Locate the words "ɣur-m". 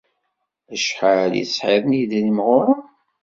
2.47-2.81